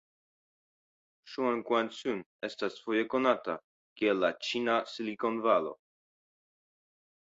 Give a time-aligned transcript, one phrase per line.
[1.33, 3.59] Zhongguancun estas foje konata
[4.01, 5.81] kiel la "Ĉina Silikonvalo".